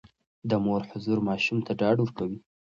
د 0.49 0.51
مور 0.65 0.81
حضور 0.91 1.17
ماشوم 1.27 1.59
ته 1.65 1.71
ډاډ 1.79 1.97
ورکوي. 2.01 2.39